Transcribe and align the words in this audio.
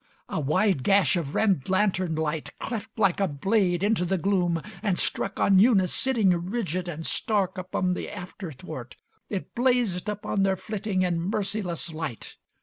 A 0.29 0.39
wide 0.39 0.81
Gash 0.83 1.15
of 1.15 1.35
red 1.35 1.69
lantern 1.69 2.15
light 2.15 2.57
cleft 2.57 2.97
like 2.97 3.19
a 3.19 3.27
blade 3.27 3.83
Into 3.83 4.03
the 4.03 4.17
gloom, 4.17 4.59
and 4.81 4.97
struck 4.97 5.39
on 5.39 5.59
Eunice 5.59 5.93
sitting 5.93 6.29
Rigid 6.31 6.87
and 6.87 7.05
stark 7.05 7.55
upon 7.59 7.93
the 7.93 8.09
after 8.09 8.51
thwart. 8.51 8.95
It 9.29 9.53
blazed 9.53 10.09
upon 10.09 10.41
their 10.41 10.57
flitting 10.57 11.03
In 11.03 11.19
merciless 11.19 11.93
light. 11.93 12.37